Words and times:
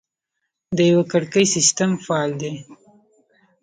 د 0.77 0.79
یوه 0.91 1.03
کړکۍ 1.11 1.45
سیستم 1.55 1.91
فعال 2.05 2.31
دی؟ 2.41 2.53